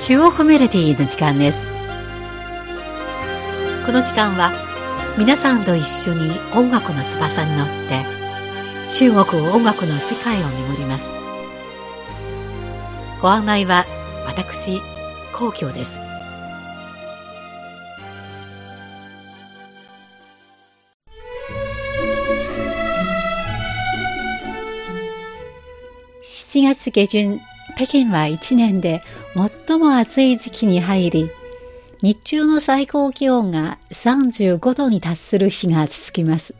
[0.00, 1.66] 中国メロディの時間です。
[3.84, 4.50] この時間は
[5.18, 8.02] 皆さんと一緒に音楽の翼に乗って
[8.90, 11.12] 中国音楽の世界を巡ります。
[13.20, 13.84] ご案内は
[14.26, 14.80] 私
[15.34, 16.00] 皇居です。
[26.24, 27.40] 7月下旬
[27.80, 29.00] 北京は1年で
[29.66, 31.30] 最も暑い時期に入り、
[32.02, 36.54] 日中の最高気温が35度に達する日が続きます。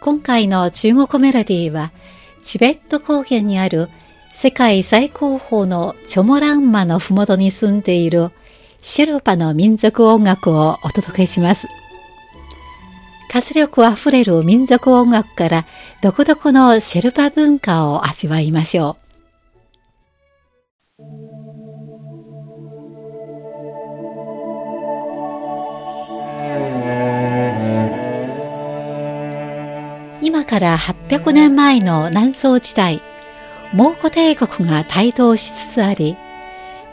[0.00, 1.92] 今回の中国メロディーは、
[2.42, 3.90] チベット高原にある
[4.32, 8.30] 世界最高峰のチョモランマの麓に住んでいる
[8.80, 11.68] シェルパの民族音楽をお届けします。
[13.30, 15.66] 活力あふれる民族音楽から
[16.00, 19.09] 独特のシェルパ文化を味わいましょう。
[30.40, 33.02] 今から800年前の南宋時代、
[33.74, 36.16] 蒙古帝国が台頭しつつあり、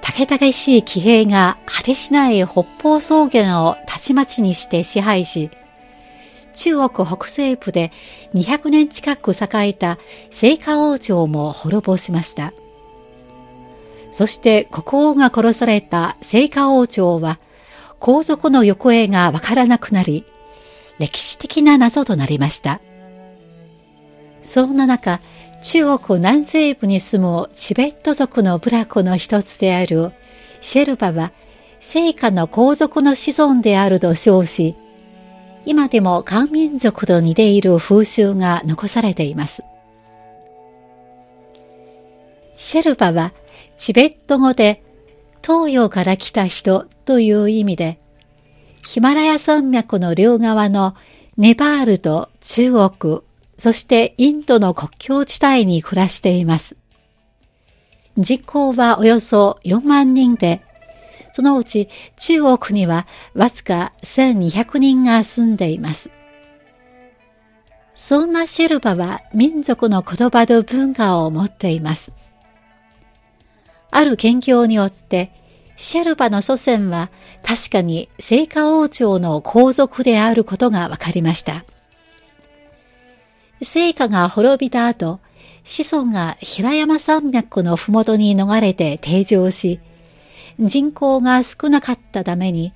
[0.02, 5.50] 竹々しい騎兵が果てしない北方草原をたちまちにして支配し、
[6.56, 7.94] 中国北西部で
[8.34, 9.98] 200年近く栄えた
[10.30, 12.52] 聖火王朝も滅ぼしました。
[14.12, 17.40] そして国王が殺された聖火王朝は
[18.00, 20.26] 皇族の行方がわからなくなり、
[21.00, 22.82] 歴史的な謎となりました。
[24.48, 25.20] そんな中、
[25.62, 30.14] 中国南西部に住むチベット族の部落の一つである
[30.62, 31.34] シェルバは、
[31.82, 34.74] 聖火の皇族の子孫であると称し、
[35.66, 39.64] 今でも漢民族と似ている風習が残されています。
[42.56, 43.34] シェルバは
[43.78, 44.82] チベット語で
[45.46, 48.00] 東洋から来た人という意味で、
[48.88, 50.96] ヒマラヤ山脈の両側の
[51.36, 53.27] ネパールと中国、
[53.58, 56.76] そしてインドの国境地帯に暮らしています。
[58.18, 60.62] 人口はおよそ4万人で、
[61.32, 66.10] そのうち中国にはわずか1200人が住んでいます。
[67.94, 72.12] そんなシェルバは民族の言葉と文化を持っています。
[73.90, 75.32] ある研究によって、
[75.78, 77.10] シェルバの祖先は
[77.44, 81.66] 確かに聖火王朝の皇族であることが分かりました。
[83.62, 85.20] 聖火が滅びた後、
[85.64, 89.80] 子孫が平山山脈のふもとに逃れて定常し、
[90.60, 92.74] 人口が少なかったために、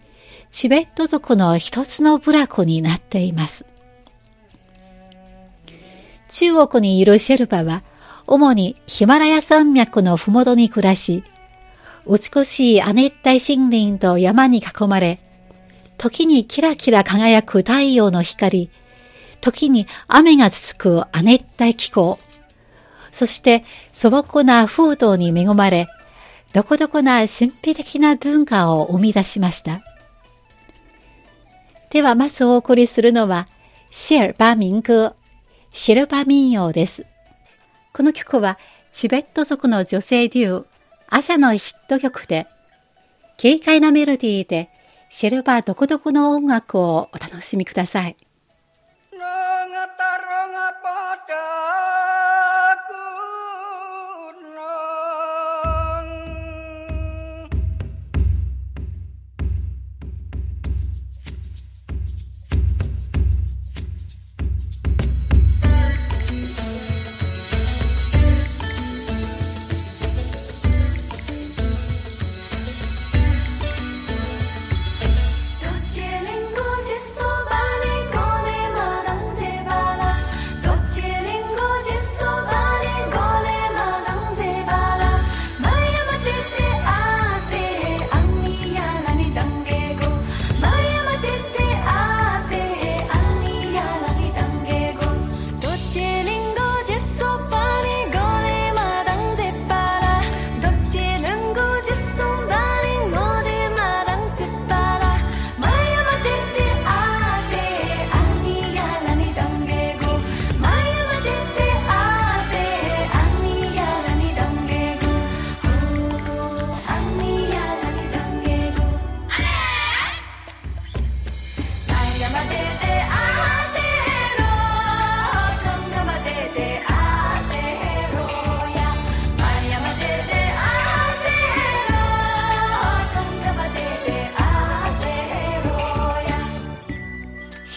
[0.52, 3.66] チベット族の一つの部落になっています。
[6.30, 7.84] 中国にいるシェルパは、
[8.28, 11.24] 主にヒマラヤ山脈のふもとに暮らし、
[12.08, 15.20] 美しい亜熱帯森林と山に囲まれ、
[15.98, 18.70] 時にキラキラ輝く太陽の光、
[19.42, 22.20] 時に雨が続く亜熱帯気候、
[23.12, 25.88] そして素朴な風土に恵まれ、
[26.54, 29.82] どこどこな神秘的な文化を生み出しました。
[31.90, 33.48] ではまずお送りするのは、
[33.90, 35.14] シェルバ民歌、
[35.74, 37.06] シェルバ民謡です。
[37.94, 38.58] この曲は、
[38.94, 40.66] チベット族の女性デュー、
[41.10, 42.48] 朝のヒット曲で、
[43.42, 44.70] 軽快なメロディーで、
[45.10, 48.16] シェルバ独特の音楽をお楽しみください。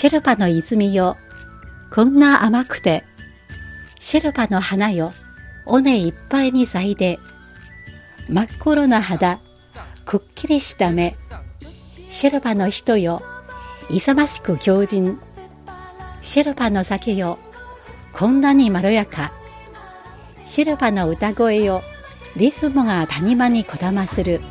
[0.04, 1.16] シェルパの泉よ、
[1.90, 3.04] こんな甘くて、
[4.00, 5.14] シェルパの花よ、
[5.64, 7.18] 尾根いっぱいに咲いて、
[8.28, 9.38] 真っ黒な肌、
[10.04, 11.16] くっきりした目、
[12.10, 13.22] シェルパの人よ、
[13.88, 15.18] 勇ましく強靭、
[16.20, 17.38] シェルパの酒よ、
[18.12, 19.32] こんなにまろやか、
[20.44, 21.80] シェルパの歌声よ、
[22.36, 24.42] リズムが谷間にこだまする。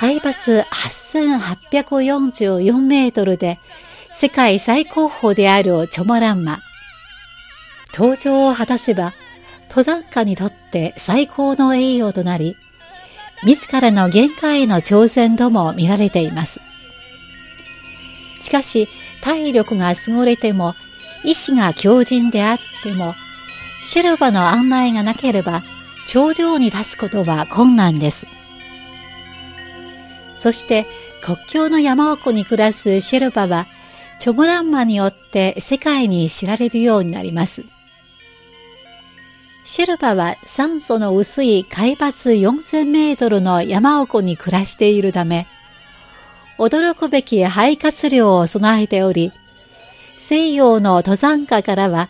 [0.00, 3.58] 海抜8844メートルで
[4.14, 6.60] 世界最高峰であるチョモランマ。
[7.92, 9.12] 登場を果たせば
[9.68, 12.56] 登山家にとって最高の栄誉となり、
[13.44, 16.60] 自らの限界への挑戦とも見られています。
[18.40, 18.88] しかし、
[19.22, 20.72] 体力が優れても、
[21.24, 23.12] 意志が強靭であっても、
[23.84, 25.60] シェルバの案内がなければ、
[26.06, 28.39] 頂上に立つことは困難です。
[30.40, 30.86] そして
[31.22, 33.66] 国境の山奥に暮らすシェルパは、
[34.20, 37.62] チョモランマによって世界に知られるようになります。
[39.66, 45.46] シェルパは酸素の薄い海抜4000メートルの山奥に暮らしているため、
[46.58, 49.32] 驚くべき肺活量を備えており、
[50.16, 52.08] 西洋の登山家からは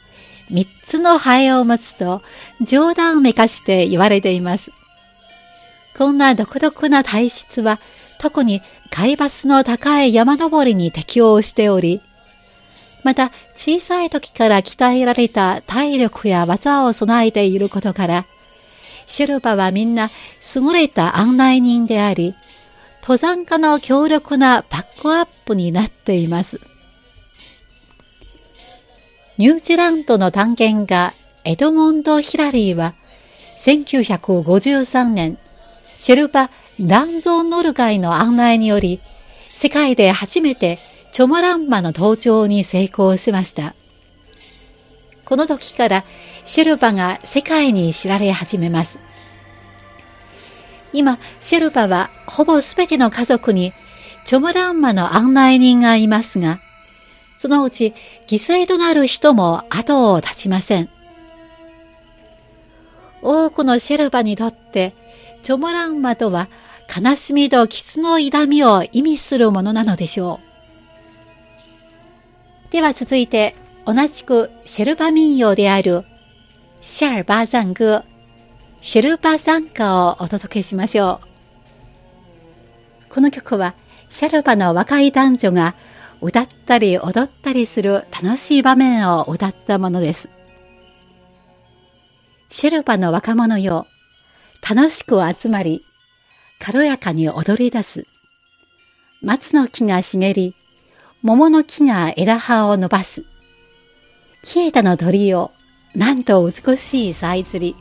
[0.53, 2.23] 3つの肺を持つと
[2.61, 4.71] 冗談めかして言われています。
[6.01, 7.79] こんな独特な体質は
[8.19, 12.01] 特に海抜の高い山登りに適応しており、
[13.05, 18.25] また小さい時から鍛えられた体力や技を備えていることから、
[19.09, 20.09] シェルパはみんな
[20.57, 22.35] 優れた案内人であり、
[23.03, 26.63] 登山家の強力なバックアップになっています。
[29.37, 31.13] ニュージーランドの探検家
[31.45, 32.95] エドモンド・ヒラリーは
[33.59, 35.37] 1953年、
[36.01, 39.01] シェルパランゾーノルガイの案内により、
[39.49, 40.79] 世界で初めて
[41.13, 43.75] チョモランマの登頂に成功しました。
[45.27, 46.05] この時から
[46.47, 48.99] シェルパが世界に知られ始めます。
[50.95, 53.75] 今、シェルパはほぼすべての家族に
[54.25, 56.61] チョモランマの案内人がいますが、
[57.37, 57.93] そのうち
[58.27, 60.89] 犠牲となる人も後を絶ちません。
[63.21, 64.95] 多くのシェルパにとって、
[65.43, 66.49] チョモランマとは
[66.95, 70.41] 悲しみと傷の痛みを意味するものなのでしょ
[72.69, 72.73] う。
[72.73, 73.55] では続いて、
[73.87, 76.05] 同じくシェルパ民謡である
[76.81, 78.03] シャルバザング、
[78.81, 81.21] シェルパ参加をお届けしましょ
[83.09, 83.13] う。
[83.13, 83.75] この曲は
[84.09, 85.75] シャルパの若い男女が
[86.21, 90.29] 歌ったり踊ったりする楽しい場面を歌ったものです。
[92.51, 93.87] シェルパの若者よ、
[94.69, 95.85] 楽しく集まり、
[96.59, 98.07] 軽やかに踊り出す。
[99.23, 100.55] 松の木が茂り、
[101.23, 103.25] 桃の木が枝葉を伸ばす。
[104.43, 105.51] 消えたの鳥を、
[105.95, 107.75] なんと美しいさえずり。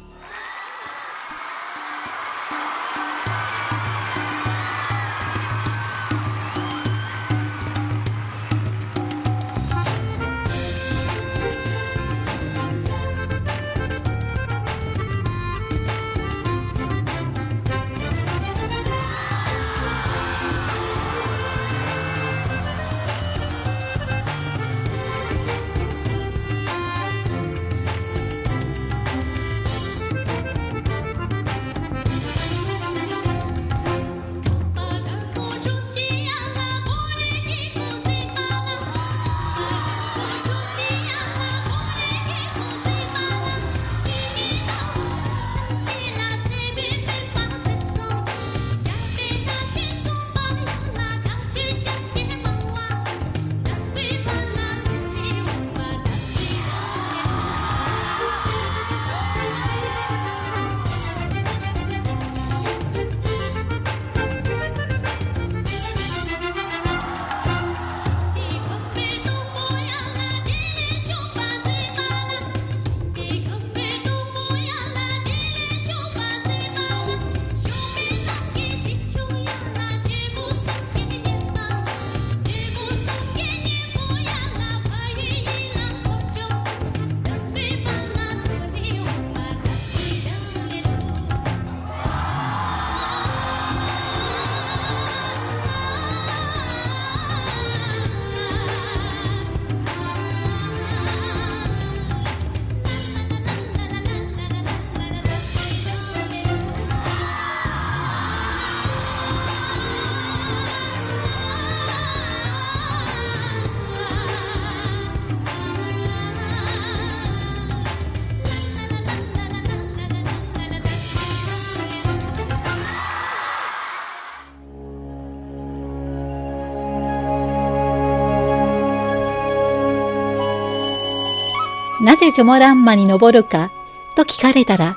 [132.10, 133.70] なぜジョモランマに登るか
[134.16, 134.96] と聞かれたら、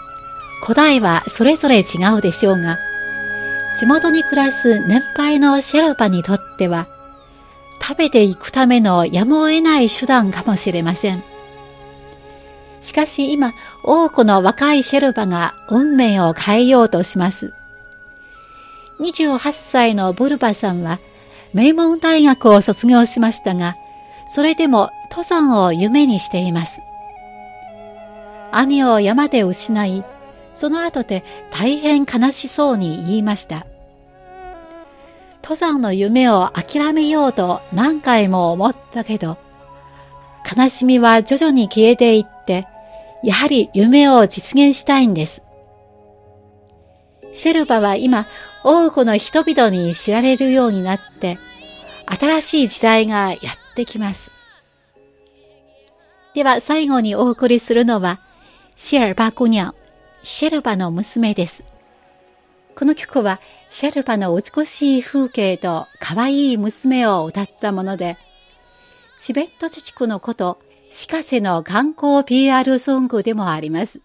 [0.65, 1.83] 答えはそれぞれ違
[2.17, 2.79] うでしょうが、
[3.79, 6.87] 地元に暮らす年配のシェルパにとっては、
[7.83, 11.23] 食べていくためのやむを得ない手段かもしれません。
[12.81, 13.53] しかし今、
[13.85, 17.53] 多くの若いシェルパが運命を変えようとします。
[19.01, 20.99] 28歳のブルバさんは
[21.53, 23.77] 名門大学を卒業しましたが、
[24.29, 26.81] それでも登山を夢にしています。
[28.53, 30.05] 兄を山で失い、
[30.55, 33.67] その後で大変悲しそうに言いました。
[35.43, 39.39] 登山の夢を諦めようと何回も思ったけど、
[40.57, 42.67] 悲しみは徐々に消えていって、
[43.25, 45.43] やはり夢を実現したいんです。
[47.33, 48.27] シェルバは今、
[48.63, 51.39] 多くの人々に知られるようになって、
[52.07, 53.39] 新しい時代がやっ
[53.75, 54.31] てきます。
[56.35, 58.21] では最後にお送りするのは、
[58.85, 59.73] シェルバ姑娘、
[60.25, 61.63] シェルバの娘です。
[62.75, 68.19] この曲は、シェルバの美しい風景と可愛い娘を歌ったもので、
[69.21, 70.59] チベット自治区のこと、
[70.91, 74.01] シカセの観光 PR ソングでもあります。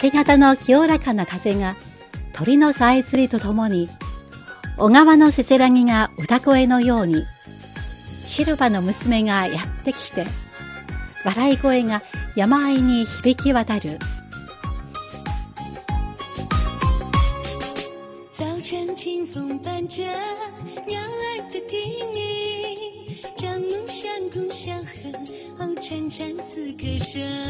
[0.00, 1.76] け方の清らかな風が
[2.32, 3.88] 鳥のさえずりとともに
[4.78, 7.26] 小川のせせらぎが歌声のように
[8.24, 10.24] シルバの娘がやってきて
[11.24, 12.02] 笑い声が
[12.34, 13.98] 山あいに響き渡る
[18.32, 20.02] 早晨清风伴着
[20.86, 22.74] 鸟儿的啼鸣，
[23.36, 24.82] 张木山共相和，
[25.66, 27.49] 哦，潺潺似歌声。